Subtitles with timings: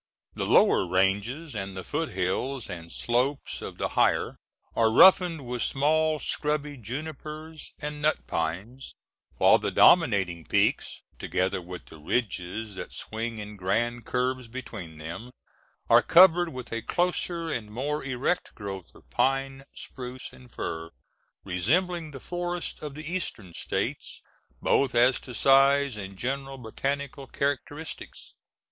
[0.33, 4.37] The lower ranges and the foothills and slopes of the higher
[4.75, 8.95] are roughened with small scrubby junipers and nut pines,
[9.37, 15.29] while the dominating peaks, together with the ridges that swing in grand curves between them,
[15.87, 20.89] are covered with a closer and more erect growth of pine, spruce, and fir,
[21.43, 24.23] resembling the forests of the Eastern States
[24.63, 28.33] both as to size and general botanical characteristics.